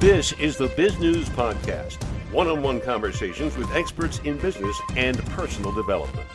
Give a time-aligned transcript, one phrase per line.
[0.00, 2.02] This is the Bizgnus Podcast
[2.34, 6.26] one on one conversations with experts in business and personal development.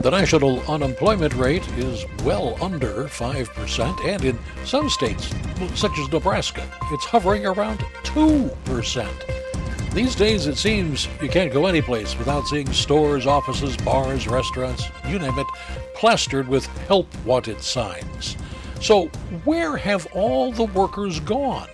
[0.00, 5.34] The national unemployment rate is well under 5%, and in some states,
[5.74, 9.94] such as Nebraska, it's hovering around 2%.
[9.94, 15.18] These days, it seems you can't go anyplace without seeing stores, offices, bars, restaurants, you
[15.18, 15.46] name it,
[15.94, 18.36] plastered with help wanted signs.
[18.80, 19.06] So,
[19.44, 21.68] where have all the workers gone?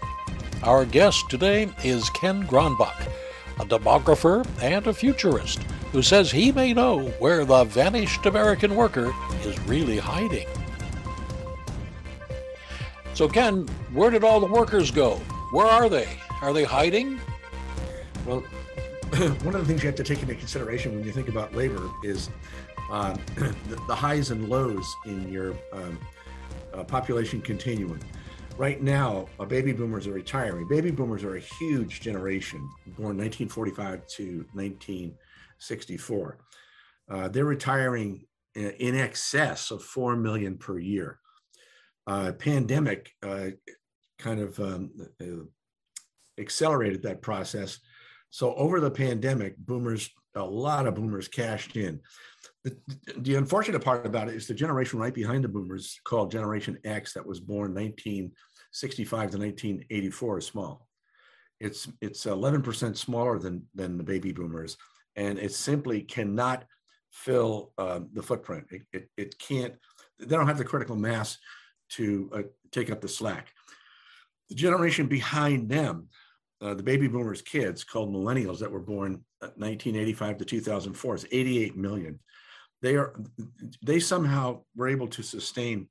[0.62, 3.08] Our guest today is Ken Gronbach,
[3.58, 9.12] a demographer and a futurist who says he may know where the vanished American worker
[9.42, 10.46] is really hiding.
[13.14, 15.16] So, Ken, where did all the workers go?
[15.50, 16.08] Where are they?
[16.42, 17.20] Are they hiding?
[18.24, 18.40] Well,
[19.42, 21.90] one of the things you have to take into consideration when you think about labor
[22.04, 22.30] is
[22.90, 25.98] uh, the, the, highs and lows in your um,
[26.74, 28.00] uh, population continuum.
[28.56, 30.68] Right now, uh, baby boomers are retiring.
[30.68, 36.38] Baby boomers are a huge generation, born 1945 to 1964.
[37.10, 41.18] Uh, they're retiring in excess of 4 million per year.
[42.06, 43.46] Uh, pandemic uh,
[44.18, 45.44] kind of um, uh,
[46.38, 47.78] accelerated that process.
[48.30, 52.00] So over the pandemic, boomers, a lot of boomers cashed in.
[52.64, 52.76] The,
[53.16, 57.14] the, unfortunate part about it is the generation right behind the boomers called Generation X
[57.14, 60.86] that was born 1965 to 1984 is small.
[61.58, 64.76] It's it's 11% smaller than than the baby boomers,
[65.16, 66.64] and it simply cannot
[67.10, 68.66] fill uh, the footprint.
[68.70, 69.74] It, it, it, can't.
[70.18, 71.38] They don't have the critical mass
[71.90, 72.42] to uh,
[72.72, 73.48] take up the slack.
[74.48, 76.08] The generation behind them,
[76.60, 81.76] uh, the baby boomers' kids, called millennials, that were born 1985 to 2004, is 88
[81.76, 82.20] million
[82.82, 83.14] they are
[83.84, 85.88] they somehow were able to sustain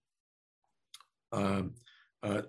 [1.31, 1.73] um,
[2.23, 2.41] uh,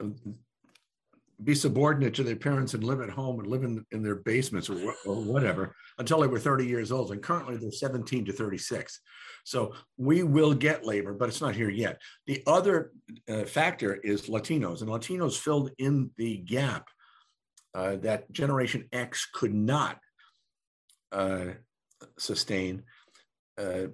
[1.42, 4.69] be subordinate to their parents and live at home and live in, in their basements
[4.69, 7.12] or, or whatever until they were 30 years old.
[7.12, 9.00] And currently they're 17 to 36
[9.44, 12.00] so we will get labor but it's not here yet.
[12.26, 12.93] The other
[13.28, 16.88] uh, factor is latinos and latinos filled in the gap
[17.75, 19.98] uh, that generation x could not
[21.12, 21.47] uh,
[22.19, 22.82] sustain
[23.59, 23.87] uh,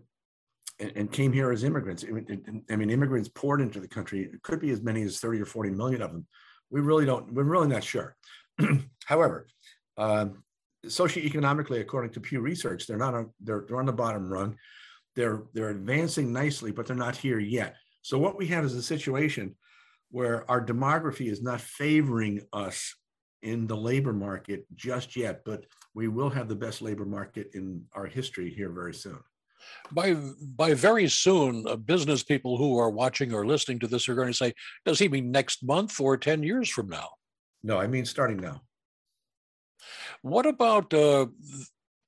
[0.79, 2.05] and, and came here as immigrants.
[2.05, 4.23] I mean, immigrants poured into the country.
[4.23, 6.27] It could be as many as 30 or 40 million of them.
[6.71, 8.17] We really don't, we're really not sure.
[9.05, 9.47] However,
[9.97, 10.27] uh,
[10.87, 14.57] socioeconomically, according to Pew Research, they're not on, they're, they're on the bottom rung.
[15.15, 17.77] They're, they're advancing nicely, but they're not here yet.
[18.03, 19.57] So what we have is a situation
[20.11, 22.95] where our demography is not favoring us
[23.43, 25.65] in the labor market just yet, but
[25.95, 29.19] we will have the best labor market in our history here very soon
[29.93, 34.15] by by very soon, uh, business people who are watching or listening to this are
[34.15, 34.53] going to say,
[34.85, 37.11] "Does he mean next month or ten years from now?"
[37.63, 38.63] No, I mean starting now.
[40.23, 41.27] What about uh,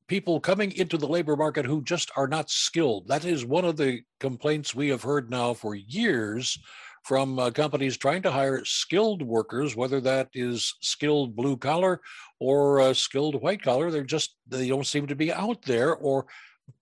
[0.09, 3.09] people coming into the labor market who just are not skilled?
[3.09, 6.59] That is one of the complaints we have heard now for years
[7.05, 12.01] from uh, companies trying to hire skilled workers, whether that is skilled blue collar
[12.41, 13.91] or uh, skilled white collar.
[13.91, 16.27] They're just they don't seem to be out there, or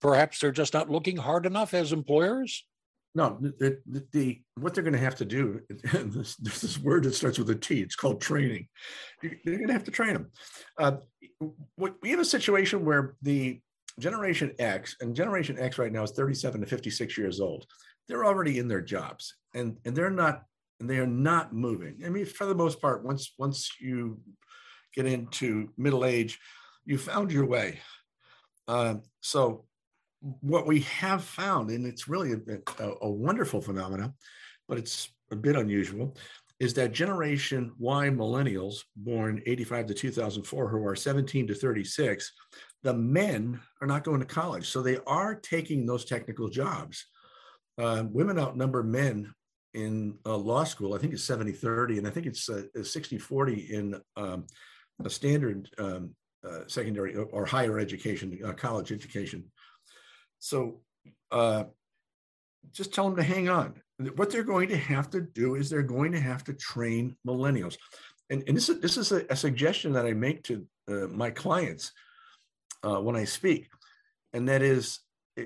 [0.01, 2.65] perhaps they're just not looking hard enough as employers?
[3.15, 5.61] No, the, the, the what they're going to have to do.
[5.91, 7.81] This, this word that starts with a T.
[7.81, 8.67] It's called training.
[9.21, 10.31] They're going to have to train them.
[10.77, 10.97] Uh,
[11.77, 13.59] we have a situation where the
[13.99, 17.65] Generation X and Generation X right now is 37 to 56 years old.
[18.07, 20.43] They're already in their jobs, and and they're not
[20.79, 22.01] and they are not moving.
[22.05, 24.19] I mean, for the most part, once once you
[24.93, 26.39] get into middle age,
[26.85, 27.79] you found your way.
[28.67, 29.65] Uh, so
[30.21, 34.13] what we have found, and it's really a, a, a wonderful phenomenon,
[34.67, 36.15] but it's a bit unusual,
[36.59, 42.31] is that Generation Y millennials born 85 to 2004, who are 17 to 36,
[42.83, 44.69] the men are not going to college.
[44.69, 47.05] So they are taking those technical jobs.
[47.77, 49.33] Uh, women outnumber men
[49.75, 50.95] in uh, law school.
[50.95, 54.47] I think it's 70 30, and I think it's uh, 60 40 in um,
[55.05, 56.15] a standard um,
[56.47, 59.43] uh, secondary or higher education, uh, college education.
[60.39, 60.81] So
[61.31, 61.65] uh,
[62.71, 63.81] just tell them to hang on.
[64.15, 67.77] What they're going to have to do is they're going to have to train millennials.
[68.29, 71.31] And, and this is, this is a, a suggestion that I make to uh, my
[71.31, 71.91] clients
[72.83, 73.69] uh, when I speak.
[74.33, 74.99] And that is,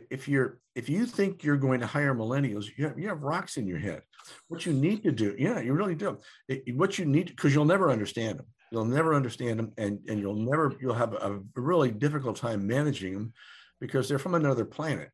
[0.09, 3.57] if you're if you think you're going to hire millennials, you have, you have rocks
[3.57, 4.01] in your head.
[4.47, 6.17] What you need to do, yeah, you really do.
[6.47, 8.45] It, what you need, because you'll never understand them.
[8.71, 13.13] You'll never understand them, and and you'll never you'll have a really difficult time managing
[13.13, 13.33] them
[13.81, 15.09] because they're from another planet.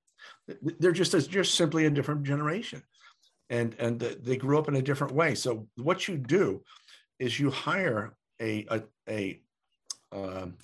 [0.62, 2.84] They're just as just simply a different generation,
[3.50, 5.34] and and they grew up in a different way.
[5.34, 6.62] So what you do
[7.18, 9.42] is you hire a a, a
[10.12, 10.58] um,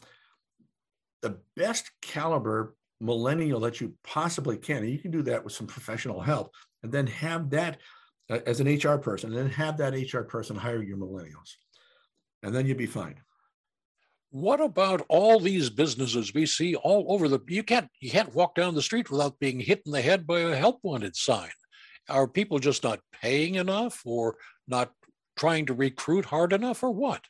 [1.21, 4.77] the best caliber millennial that you possibly can.
[4.77, 6.51] And you can do that with some professional help,
[6.83, 7.79] and then have that
[8.29, 11.55] uh, as an HR person, and then have that HR person hire your millennials,
[12.43, 13.15] and then you'd be fine.
[14.33, 17.39] What about all these businesses we see all over the?
[17.47, 20.39] You can't you can't walk down the street without being hit in the head by
[20.39, 21.51] a help wanted sign.
[22.09, 24.37] Are people just not paying enough, or
[24.67, 24.91] not
[25.37, 27.23] trying to recruit hard enough, or what?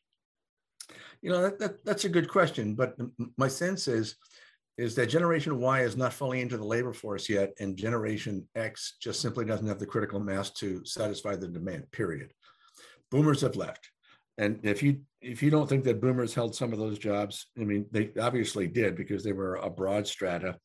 [1.22, 2.96] You know that, that that's a good question, but
[3.36, 4.16] my sense is
[4.78, 8.96] is that Generation Y is not fully into the labor force yet, and Generation X
[9.02, 11.92] just simply doesn't have the critical mass to satisfy the demand.
[11.92, 12.32] Period.
[13.12, 13.90] Boomers have left,
[14.38, 17.64] and if you if you don't think that Boomers held some of those jobs, I
[17.64, 20.58] mean they obviously did because they were a broad strata,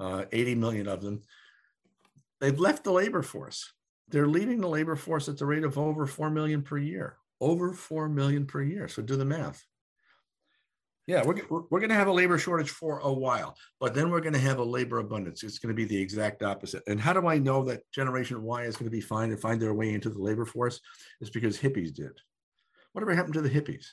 [0.00, 1.22] uh, 80 million of them.
[2.40, 3.72] They've left the labor force.
[4.08, 7.16] They're leaving the labor force at the rate of over four million per year.
[7.40, 8.88] Over four million per year.
[8.88, 9.64] So do the math.
[11.06, 14.20] Yeah, we're, we're going to have a labor shortage for a while, but then we're
[14.20, 15.42] going to have a labor abundance.
[15.42, 16.82] It's going to be the exact opposite.
[16.86, 19.58] And how do I know that Generation Y is going to be fine and find
[19.58, 20.80] their way into the labor force?
[21.22, 22.12] It's because hippies did.
[22.98, 23.86] Whatever happened to the hippies?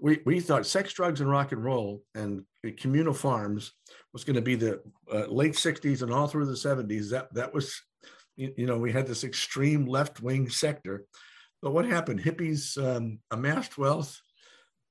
[0.00, 2.46] We, we thought sex, drugs, and rock and roll and
[2.78, 3.72] communal farms
[4.14, 4.80] was going to be the
[5.12, 7.10] uh, late 60s and all through the 70s.
[7.10, 7.78] That, that was,
[8.34, 11.04] you, you know, we had this extreme left wing sector.
[11.60, 12.20] But what happened?
[12.20, 14.18] Hippies um, amassed wealth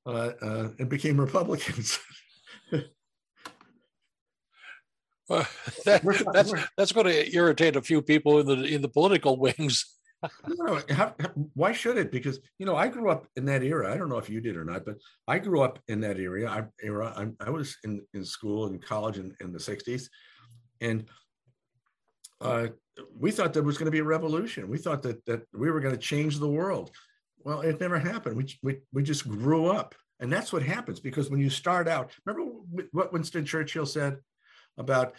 [0.06, 1.98] uh, uh, and became Republicans.
[5.28, 5.46] Well,
[5.86, 6.02] that,
[6.34, 9.93] that's that's going to irritate a few people in the in the political wings.
[10.48, 12.10] No, how, how, why should it?
[12.10, 13.92] Because you know, I grew up in that era.
[13.92, 14.96] I don't know if you did or not, but
[15.28, 16.48] I grew up in that area.
[16.48, 17.12] I era.
[17.16, 20.08] I, I was in in school and college in, in the '60s,
[20.80, 21.04] and
[22.40, 22.68] uh,
[23.18, 24.68] we thought there was going to be a revolution.
[24.68, 26.90] We thought that that we were going to change the world.
[27.44, 28.36] Well, it never happened.
[28.36, 29.94] We, we, we just grew up.
[30.20, 32.50] And that's what happens because when you start out, remember
[32.92, 34.18] what Winston Churchill said
[34.78, 35.14] about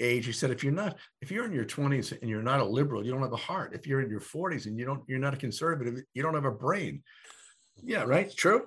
[0.00, 0.26] age?
[0.26, 3.04] He said, if you're not, if you're in your 20s and you're not a liberal,
[3.04, 3.74] you don't have a heart.
[3.74, 6.44] If you're in your 40s and you don't, you're not a conservative, you don't have
[6.44, 7.02] a brain.
[7.82, 8.34] Yeah, right.
[8.34, 8.66] True.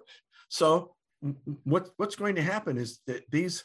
[0.50, 0.96] So
[1.64, 3.64] what, what's going to happen is that these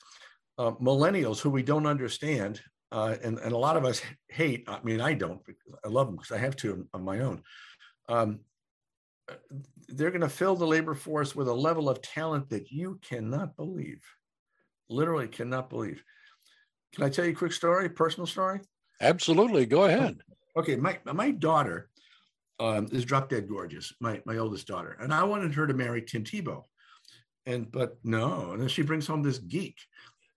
[0.58, 2.60] uh, millennials who we don't understand,
[2.90, 5.40] uh, and, and a lot of us hate, I mean, I don't,
[5.84, 7.42] I love them because I have two on my own.
[8.08, 8.40] Um,
[9.88, 13.56] they're going to fill the labor force with a level of talent that you cannot
[13.56, 14.02] believe.
[14.88, 16.02] Literally cannot believe.
[16.94, 18.60] Can I tell you a quick story, personal story?
[19.00, 19.66] Absolutely.
[19.66, 20.20] Go ahead.
[20.56, 20.76] Okay.
[20.76, 21.88] My, my daughter
[22.60, 24.96] um, is drop dead gorgeous, my, my oldest daughter.
[25.00, 26.62] And I wanted her to marry Tim Tebow.
[27.46, 28.52] And, but no.
[28.52, 29.76] And then she brings home this geek.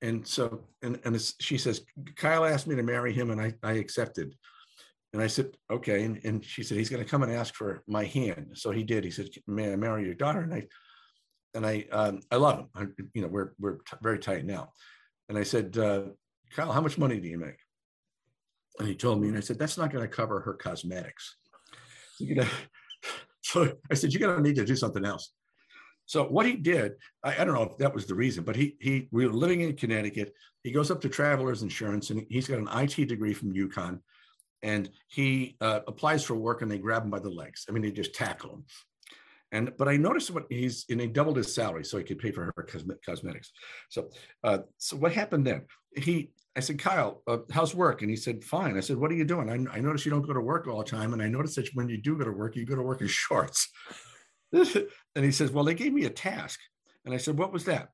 [0.02, 1.82] And so, and, and she says,
[2.16, 4.36] Kyle asked me to marry him and I, I accepted.
[5.14, 6.04] And I said, okay.
[6.04, 8.52] And, and she said, he's going to come and ask for my hand.
[8.54, 9.04] So he did.
[9.04, 10.42] He said, may I marry your daughter?
[10.42, 10.68] And I,
[11.54, 12.68] and I, um, I love him.
[12.76, 14.72] I, you know, we're, we're t- very tight now.
[15.30, 16.04] And I said, uh,
[16.54, 17.58] Kyle, how much money do you make?
[18.80, 21.38] And he told me, and I said, that's not going to cover her cosmetics.
[22.20, 22.48] You know,
[23.42, 25.32] so I said, you're going to need to do something else.
[26.06, 26.94] So what he did,
[27.24, 29.62] I, I, don't know if that was the reason, but he he we were living
[29.62, 30.34] in Connecticut.
[30.62, 34.00] He goes up to Travelers Insurance, and he's got an IT degree from UConn
[34.66, 37.66] and he uh, applies for work and they grab him by the legs.
[37.70, 38.64] I mean, they just tackle him.
[39.52, 42.32] And but I noticed what he's and he doubled his salary so he could pay
[42.32, 43.52] for her cosmetics.
[43.90, 44.10] So
[44.44, 45.66] uh, so what happened then?
[45.96, 48.02] He I said, Kyle, uh, how's work?
[48.02, 48.78] And he said, fine.
[48.78, 49.50] I said, what are you doing?
[49.50, 51.70] I, I notice you don't go to work all the time, and I notice that
[51.74, 53.70] when you do go to work, you go to work in shorts.
[54.54, 56.60] and he says, well, they gave me a task,
[57.04, 57.90] and I said, what was that?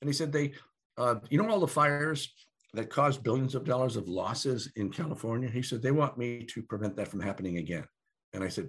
[0.00, 0.52] And he said, they,
[0.96, 2.32] uh, you know, all the fires
[2.74, 5.48] that caused billions of dollars of losses in California.
[5.48, 7.84] He said, they want me to prevent that from happening again.
[8.32, 8.68] And I said,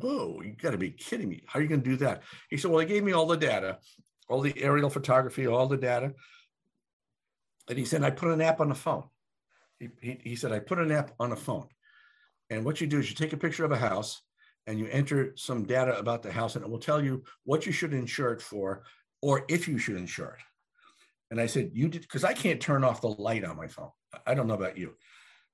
[0.00, 1.42] whoa, you got to be kidding me.
[1.46, 2.22] How are you going to do that?
[2.50, 3.78] He said, well, they gave me all the data,
[4.28, 6.14] all the aerial photography, all the data.
[7.68, 9.04] And he said, I put an app on the phone.
[9.78, 11.68] He, he, he said, I put an app on a phone.
[12.50, 14.22] And what you do is you take a picture of a house
[14.66, 17.72] and you enter some data about the house and it will tell you what you
[17.72, 18.84] should insure it for
[19.20, 20.44] or if you should insure it.
[21.30, 23.90] And I said, you did, because I can't turn off the light on my phone.
[24.26, 24.94] I don't know about you.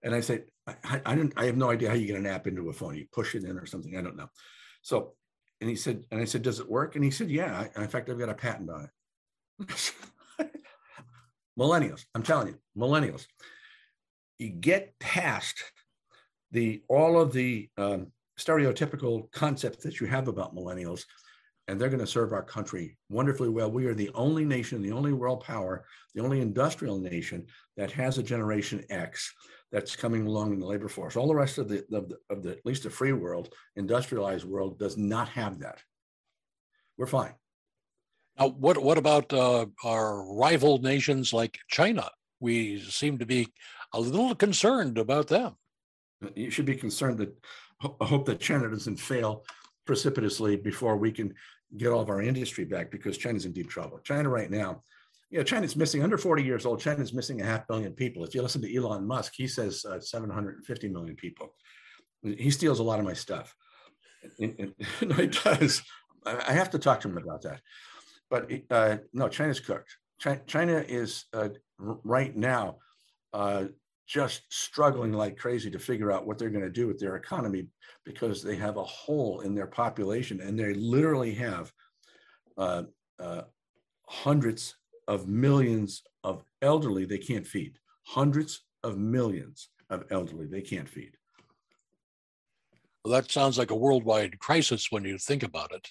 [0.02, 2.46] And I said, I, I didn't, I have no idea how you get an app
[2.46, 2.96] into a phone.
[2.96, 3.96] You push it in or something.
[3.96, 4.28] I don't know.
[4.82, 5.14] So,
[5.60, 6.96] and he said, and I said, does it work?
[6.96, 7.68] And he said, yeah.
[7.76, 9.94] in fact, I've got a patent on it.
[11.58, 13.26] millennials, I'm telling you, millennials.
[14.38, 15.62] You get past
[16.50, 21.04] the all of the um, stereotypical concepts that you have about millennials
[21.68, 23.70] and they're going to serve our country wonderfully well.
[23.70, 28.18] We are the only nation, the only world power, the only industrial nation that has
[28.18, 29.32] a Generation X
[29.70, 31.16] that's coming along in the labor force.
[31.16, 34.44] All the rest of the, of the, of the at least the free world, industrialized
[34.44, 35.80] world, does not have that.
[36.98, 37.32] we're fine.
[38.38, 42.10] Now, what what about uh, our rival nations like China?
[42.40, 43.48] We seem to be
[43.92, 45.56] a little concerned about them.
[46.34, 47.34] You should be concerned that
[48.00, 49.44] I hope that China doesn't fail
[49.86, 51.34] precipitously before we can
[51.76, 53.98] get all of our industry back because China's in deep trouble.
[54.04, 54.82] China right now,
[55.30, 56.80] you know, China's missing under 40 years old.
[56.80, 58.24] China's missing a half billion people.
[58.24, 61.54] If you listen to Elon Musk, he says uh, 750 million people.
[62.22, 63.54] He steals a lot of my stuff.
[64.38, 65.82] And, and he does.
[66.24, 67.60] I have to talk to him about that.
[68.32, 69.94] But uh, no, China's cooked.
[70.46, 72.78] China is uh, right now
[73.34, 73.66] uh,
[74.06, 77.66] just struggling like crazy to figure out what they're going to do with their economy
[78.06, 81.72] because they have a hole in their population and they literally have
[82.56, 82.84] uh,
[83.20, 83.42] uh,
[84.08, 84.76] hundreds
[85.08, 87.76] of millions of elderly they can't feed.
[88.06, 91.18] Hundreds of millions of elderly they can't feed.
[93.04, 95.86] Well, that sounds like a worldwide crisis when you think about it.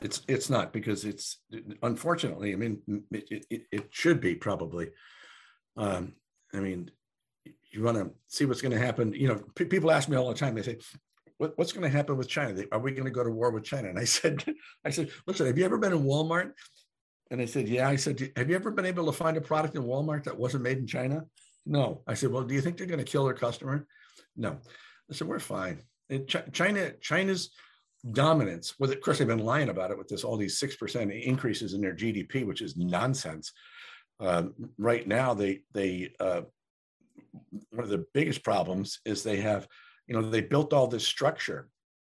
[0.00, 1.38] It's it's not because it's
[1.82, 2.52] unfortunately.
[2.52, 2.80] I mean,
[3.10, 4.90] it, it, it should be probably.
[5.76, 6.14] Um,
[6.54, 6.90] I mean,
[7.70, 9.12] you want to see what's going to happen.
[9.12, 10.54] You know, p- people ask me all the time.
[10.54, 10.78] They say,
[11.38, 12.62] what, "What's going to happen with China?
[12.72, 14.44] Are we going to go to war with China?" And I said,
[14.84, 16.52] "I said, listen, have you ever been in Walmart?"
[17.30, 19.76] And I said, "Yeah." I said, "Have you ever been able to find a product
[19.76, 21.24] in Walmart that wasn't made in China?"
[21.66, 22.02] No.
[22.06, 23.86] I said, "Well, do you think they're going to kill their customer?"
[24.36, 24.58] No.
[25.10, 25.82] I said, "We're fine."
[26.26, 27.50] Ch- China, China's
[28.12, 28.74] dominance.
[28.78, 31.74] Well, of course, they've been lying about it with this all these six percent increases
[31.74, 33.52] in their GDP, which is nonsense.
[34.18, 36.42] Um, right now, they they uh,
[37.70, 39.66] one of the biggest problems is they have,
[40.06, 41.68] you know, they built all this structure.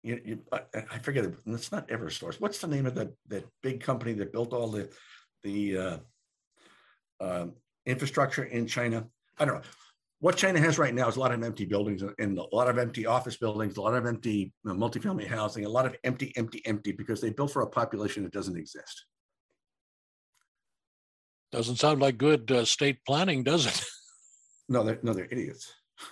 [0.04, 0.62] You, you I,
[0.92, 1.26] I, forget.
[1.48, 2.40] It's not EverSource.
[2.40, 4.90] What's the name of that that big company that built all the
[5.44, 5.98] the uh,
[7.20, 7.48] uh,
[7.86, 9.08] infrastructure in China?
[9.38, 9.70] I don't know.
[10.26, 12.80] What China has right now is a lot of empty buildings and a lot of
[12.80, 16.34] empty office buildings, a lot of empty you know, multifamily housing, a lot of empty,
[16.36, 19.06] empty, empty because they built for a population that doesn't exist.
[21.52, 23.86] Doesn't sound like good uh, state planning, does it?
[24.68, 25.72] No, they're no, they're idiots.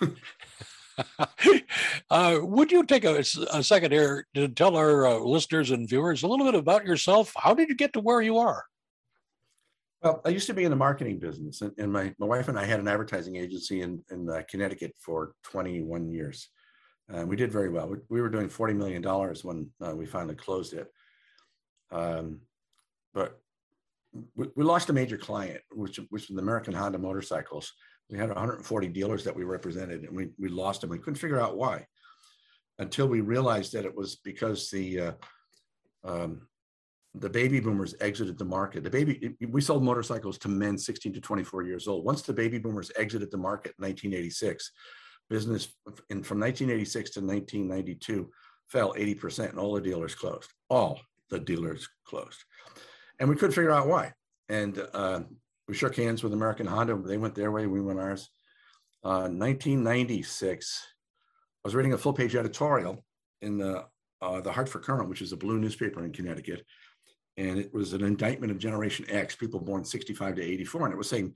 [2.08, 6.22] uh, would you take a, a, second here to tell our uh, listeners and viewers
[6.22, 7.32] a little bit about yourself?
[7.36, 8.64] How did you get to where you are?
[10.04, 12.58] Well, I used to be in the marketing business, and, and my, my wife and
[12.58, 16.50] I had an advertising agency in, in uh, Connecticut for 21 years.
[17.08, 17.88] And we did very well.
[17.88, 19.02] We, we were doing $40 million
[19.42, 20.88] when uh, we finally closed it.
[21.90, 22.40] Um,
[23.14, 23.40] but
[24.36, 27.72] we, we, lost a major client, which, which was the American Honda motorcycles
[28.10, 30.90] we had 140 dealers that we represented and we, we lost them.
[30.90, 31.86] We couldn't figure out why
[32.78, 35.12] until we realized that it was because the uh,
[36.04, 36.42] um,
[37.14, 38.82] the baby boomers exited the market.
[38.82, 42.04] The baby we sold motorcycles to men 16 to 24 years old.
[42.04, 44.72] Once the baby boomers exited the market in 1986,
[45.30, 45.68] business
[46.10, 48.30] in, from 1986 to 1992
[48.68, 50.50] fell 80% and all the dealers closed.
[50.68, 52.38] All the dealers closed.
[53.20, 54.12] And we couldn't figure out why.
[54.48, 55.20] And uh,
[55.68, 56.96] we shook hands with American Honda.
[56.96, 58.28] They went their way, we went ours.
[59.04, 60.82] Uh, 1996,
[61.64, 63.04] I was reading a full page editorial
[63.40, 63.84] in the
[64.22, 66.64] uh, the Hartford Courant, which is a blue newspaper in Connecticut,
[67.36, 70.96] and it was an indictment of Generation X, people born 65 to 84, and it
[70.96, 71.34] was saying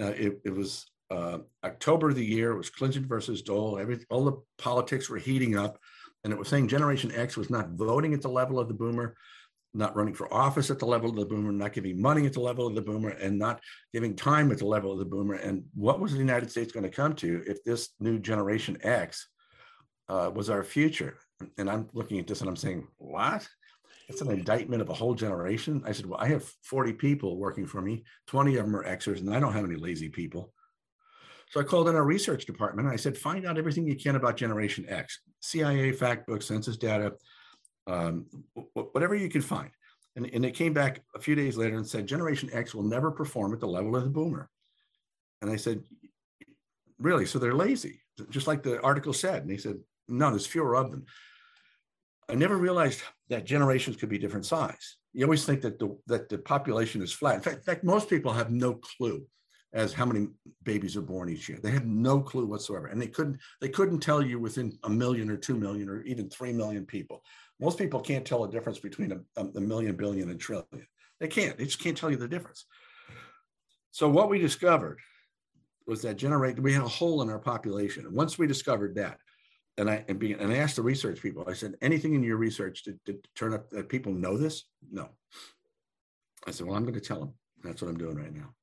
[0.00, 2.52] uh, it, it, was uh, October of the year.
[2.52, 3.78] It was Clinton versus Dole.
[3.78, 5.78] Every all the politics were heating up,
[6.24, 9.16] and it was saying Generation X was not voting at the level of the boomer
[9.76, 12.40] not running for office at the level of the boomer, not giving money at the
[12.40, 13.60] level of the boomer, and not
[13.92, 15.34] giving time at the level of the boomer.
[15.34, 19.28] And what was the United States going to come to if this new generation X
[20.08, 21.18] uh, was our future?
[21.58, 23.46] And I'm looking at this and I'm saying, what?
[24.08, 25.82] It's an indictment of a whole generation.
[25.84, 28.04] I said, well, I have 40 people working for me.
[28.28, 30.52] 20 of them are Xers, and I don't have any lazy people.
[31.50, 34.16] So I called in our research department and I said, find out everything you can
[34.16, 37.12] about Generation X, CIA fact book, census data,
[37.86, 38.26] um,
[38.74, 39.70] whatever you can find.
[40.16, 43.10] And, and it came back a few days later and said, Generation X will never
[43.10, 44.48] perform at the level of the boomer.
[45.42, 45.82] And I said,
[46.98, 47.26] Really?
[47.26, 49.42] So they're lazy, just like the article said.
[49.42, 49.76] And he said,
[50.08, 51.04] No, there's fewer of them.
[52.28, 54.96] I never realized that generations could be different size.
[55.12, 57.36] You always think that the that the population is flat.
[57.36, 59.26] In fact, in fact, most people have no clue
[59.72, 60.28] as how many
[60.62, 61.58] babies are born each year.
[61.62, 65.30] They have no clue whatsoever, and they couldn't they couldn't tell you within a million
[65.30, 67.22] or two million or even three million people.
[67.60, 70.86] Most people can't tell the difference between a, a million, billion, and trillion.
[71.20, 71.56] They can't.
[71.56, 72.66] They just can't tell you the difference.
[73.90, 74.98] So what we discovered
[75.86, 78.04] was that generate we had a hole in our population.
[78.04, 79.18] And once we discovered that,
[79.78, 82.36] and I and, be, and I asked the research people, I said, anything in your
[82.36, 84.64] research to, to turn up that people know this?
[84.90, 85.10] No.
[86.46, 87.34] I said, well, I'm going to tell them.
[87.62, 88.54] That's what I'm doing right now.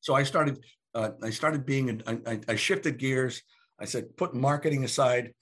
[0.00, 0.62] So I started.
[0.94, 2.02] Uh, I started being.
[2.06, 3.42] A, I, I shifted gears.
[3.78, 5.32] I said, put marketing aside,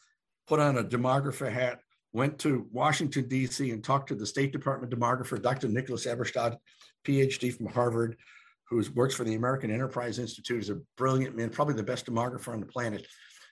[0.46, 1.80] put on a demographer hat,
[2.12, 5.68] went to Washington, D.C., and talked to the State Department demographer, Dr.
[5.68, 6.56] Nicholas Eberstadt,
[7.04, 8.16] PhD from Harvard,
[8.68, 12.52] who works for the American Enterprise Institute, is a brilliant man, probably the best demographer
[12.52, 13.06] on the planet.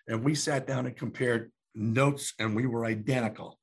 [0.09, 3.59] And we sat down and compared notes, and we were identical.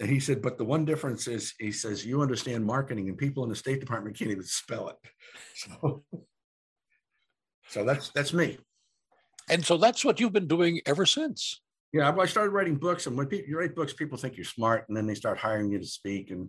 [0.00, 3.42] And he said, but the one difference is, he says, you understand marketing, and people
[3.44, 4.96] in the State Department can't even spell it.
[5.54, 6.04] So,
[7.68, 8.56] so that's that's me.
[9.50, 11.60] And so that's what you've been doing ever since.
[11.92, 14.86] Yeah, I started writing books, and when people, you write books, people think you're smart,
[14.88, 16.30] and then they start hiring you to speak.
[16.30, 16.48] And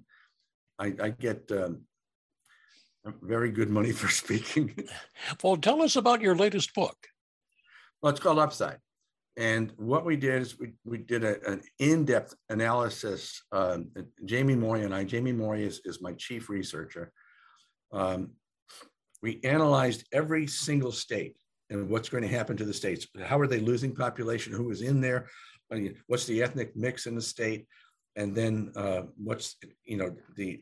[0.79, 1.81] I, I get um,
[3.21, 4.88] very good money for speaking.
[5.43, 6.95] well, tell us about your latest book.
[8.01, 8.77] Well, it's called Upside.
[9.38, 13.41] And what we did is we, we did a, an in-depth analysis.
[13.51, 13.89] Um,
[14.25, 17.11] Jamie Morey and I, Jamie Morey is, is my chief researcher.
[17.93, 18.31] Um,
[19.21, 21.38] we analyzed every single state
[21.69, 23.07] and what's going to happen to the states.
[23.23, 24.53] How are they losing population?
[24.53, 25.27] Who is in there?
[26.07, 27.65] What's the ethnic mix in the state?
[28.17, 30.59] And then uh, what's you know the,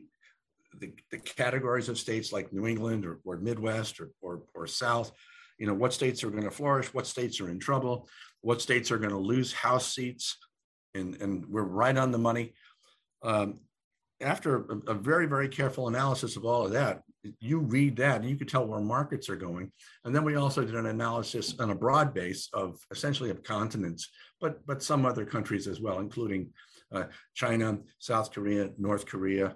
[0.79, 5.11] the, the categories of states like New England or, or Midwest or, or or South.
[5.59, 8.09] You know what states are going to flourish, what states are in trouble,
[8.41, 10.37] what states are going to lose House seats,
[10.95, 12.53] and and we're right on the money.
[13.21, 13.59] Um,
[14.21, 17.01] after a, a, very very careful analysis of all of that
[17.39, 19.71] you read that and you can tell where markets are going
[20.05, 24.09] and then we also did an analysis on a broad base of essentially of continents
[24.39, 26.49] but but some other countries as well including
[26.91, 29.55] uh, china south korea north korea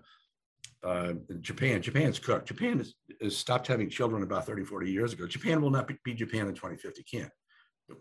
[0.84, 5.28] uh, japan japan's cooked japan has, has, stopped having children about 30 40 years ago
[5.28, 7.32] japan will not be, be japan in 2050 can't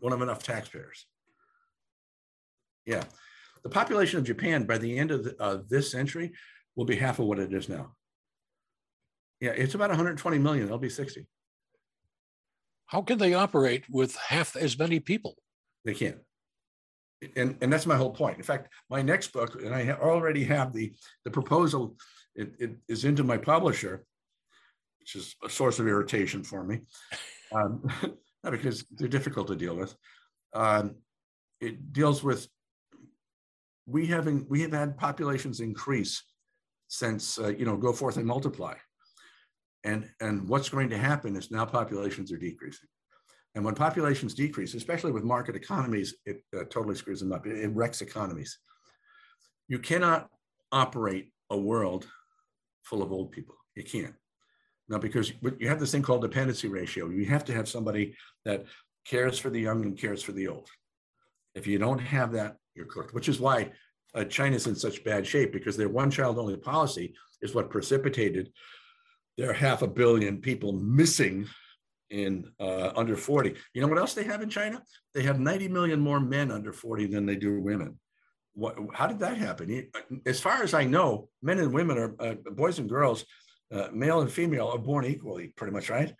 [0.01, 1.07] won't have enough taxpayers
[2.87, 3.03] yeah
[3.63, 6.33] the population of Japan by the end of the, uh, this century
[6.75, 7.95] will be half of what it is now.
[9.41, 10.67] Yeah, it's about 120 million.
[10.67, 11.27] They'll be 60.
[12.87, 15.37] How can they operate with half as many people?
[15.85, 16.19] They can't.
[17.37, 18.37] And, and that's my whole point.
[18.37, 20.93] In fact, my next book, and I already have the,
[21.25, 21.97] the proposal,
[22.35, 24.05] it, it is into my publisher,
[25.01, 26.81] which is a source of irritation for me,
[27.53, 27.85] um,
[28.51, 29.95] because they're difficult to deal with.
[30.55, 30.97] Um,
[31.61, 32.49] it deals with
[33.87, 36.23] we having we have had populations increase
[36.89, 38.75] since uh, you know go forth and multiply.
[39.85, 42.89] And and what's going to happen is now populations are decreasing.
[43.55, 47.47] And when populations decrease especially with market economies it uh, totally screws them up.
[47.47, 48.59] It, it wrecks economies.
[49.69, 50.29] You cannot
[50.71, 52.07] operate a world
[52.83, 54.15] full of old people you can't
[54.89, 58.15] now because you have this thing called dependency ratio you have to have somebody
[58.45, 58.65] that
[59.05, 60.69] cares for the young and cares for the old
[61.55, 63.71] if you don't have that you're cooked, which is why
[64.15, 68.53] uh, China's in such bad shape because their one child only policy is what precipitated
[69.39, 71.47] their half a billion people missing
[72.11, 73.55] in uh, under 40.
[73.73, 74.83] You know what else they have in China?
[75.15, 77.99] They have 90 million more men under 40 than they do women.
[78.55, 79.89] What, how did that happen?
[80.27, 83.25] As far as I know, men and women are uh, boys and girls,
[83.73, 86.15] uh, male and female, are born equally, pretty much, right?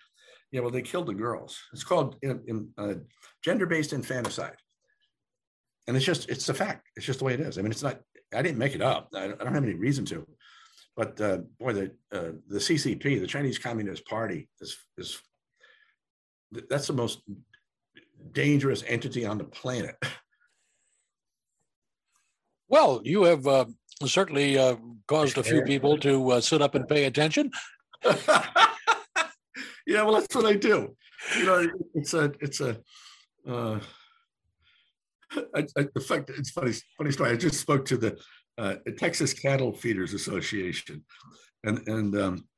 [0.51, 1.59] Yeah, well, they killed the girls.
[1.73, 2.95] It's called in, in, uh,
[3.43, 4.57] gender-based infanticide
[5.87, 6.89] and it's just it's a fact.
[6.97, 7.59] It's just the way it is.
[7.59, 8.01] I mean, it's not.
[8.35, 9.09] I didn't make it up.
[9.15, 10.27] I, I don't have any reason to.
[10.97, 15.21] But uh, boy, the uh, the CCP, the Chinese Communist Party, is is
[16.69, 17.23] that's the most
[18.33, 19.97] dangerous entity on the planet.
[22.73, 23.67] Well, you have uh,
[24.07, 27.51] certainly uh, caused a few people to uh, sit up and pay attention.
[29.87, 30.97] yeah, well, that's what I do.
[31.37, 32.79] You know, it's a it's a
[33.47, 33.79] uh,
[35.55, 37.31] I, I, in fact, it's funny, funny story.
[37.33, 38.19] I just spoke to the
[38.57, 41.05] uh, Texas Cattle Feeders Association,
[41.65, 42.49] and and um,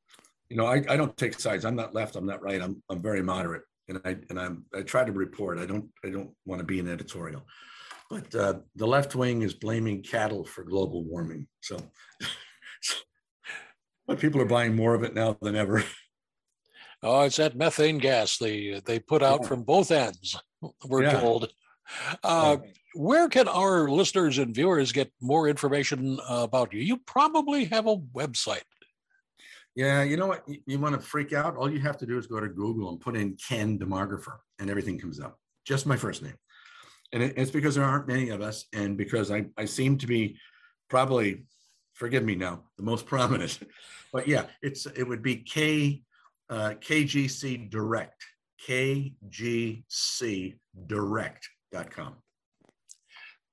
[0.48, 1.64] you know, I, I don't take sides.
[1.64, 2.14] I'm not left.
[2.14, 2.62] I'm not right.
[2.62, 5.58] I'm I'm very moderate, and I and I'm I try to report.
[5.58, 7.44] I don't I don't want to be an editorial,
[8.10, 11.46] but uh, the left wing is blaming cattle for global warming.
[11.60, 11.78] So,
[14.06, 15.84] but people are buying more of it now than ever.
[17.02, 19.48] Oh, it's that methane gas they they put out yeah.
[19.48, 20.40] from both ends.
[20.86, 21.20] We're yeah.
[21.20, 21.52] told.
[22.22, 22.56] Uh,
[22.94, 26.80] where can our listeners and viewers get more information about you?
[26.80, 28.62] You probably have a website.
[29.76, 30.48] Yeah, you know what?
[30.48, 31.56] You, you want to freak out?
[31.56, 34.70] All you have to do is go to Google and put in Ken Demographer, and
[34.70, 35.38] everything comes up.
[35.66, 36.36] Just my first name.
[37.14, 40.06] And it, it's because there aren't many of us, and because I, I seem to
[40.06, 40.36] be
[40.90, 41.46] probably,
[41.94, 43.60] forgive me now, the most prominent.
[44.12, 46.02] But yeah, it's it would be K
[46.50, 48.22] uh, KGC Direct,
[48.68, 51.48] KGC Direct
[51.90, 52.14] com.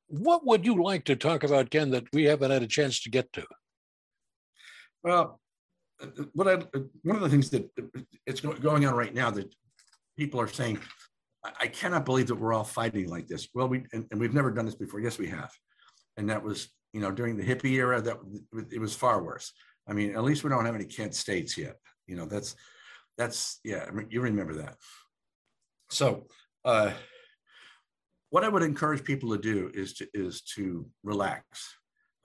[0.07, 3.09] What would you like to talk about, Ken, that we haven't had a chance to
[3.09, 3.45] get to?
[5.03, 5.39] Well,
[6.33, 6.55] what I,
[7.03, 7.69] one of the things that
[8.25, 9.53] it's going on right now that
[10.17, 10.79] people are saying,
[11.43, 13.47] I cannot believe that we're all fighting like this.
[13.53, 14.99] Well, we and, and we've never done this before.
[14.99, 15.51] Yes, we have,
[16.17, 18.17] and that was You know, during the hippie era, that
[18.69, 19.53] it was far worse.
[19.87, 21.77] I mean, at least we don't have any Kent states yet.
[22.05, 22.55] You know, that's
[23.17, 24.75] that's yeah, you remember that.
[25.89, 26.27] So,
[26.65, 26.91] uh,
[28.29, 31.77] what I would encourage people to do is to is to relax.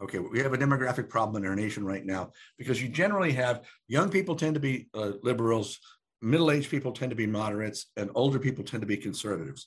[0.03, 3.63] Okay, we have a demographic problem in our nation right now because you generally have
[3.89, 5.79] young people tend to be uh, liberals,
[6.23, 9.67] middle-aged people tend to be moderates, and older people tend to be conservatives.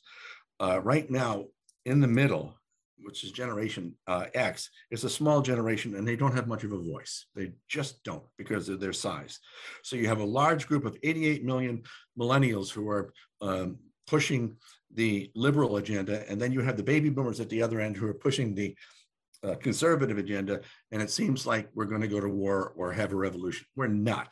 [0.59, 1.45] Uh, right now,
[1.85, 2.59] in the middle,
[3.01, 6.73] which is Generation uh, X, is a small generation and they don't have much of
[6.73, 7.25] a voice.
[7.35, 9.39] They just don't because of their size.
[9.83, 11.83] So you have a large group of 88 million
[12.19, 14.55] millennials who are um, pushing
[14.93, 18.07] the liberal agenda, and then you have the baby boomers at the other end who
[18.07, 18.75] are pushing the
[19.43, 20.61] uh, conservative agenda.
[20.91, 23.65] And it seems like we're going to go to war or have a revolution.
[23.75, 24.29] We're not.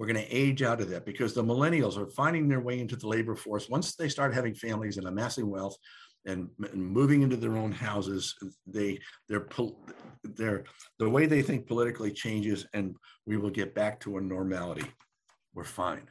[0.00, 2.96] We're going to age out of that because the millennials are finding their way into
[2.96, 3.68] the labor force.
[3.68, 5.76] Once they start having families and amassing wealth,
[6.24, 8.34] and, and moving into their own houses,
[8.66, 9.46] they they're
[10.24, 10.64] they're
[10.98, 14.86] the way they think politically changes, and we will get back to a normality.
[15.54, 16.08] We're fine.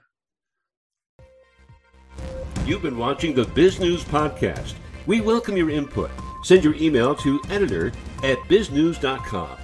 [2.66, 4.76] You've been watching the Bizgnus Podcast.
[5.08, 6.12] We welcome your input.
[6.44, 7.88] Send your email to editor
[8.24, 9.58] at bizgnus.com.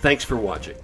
[0.00, 0.76] Thanks for watching.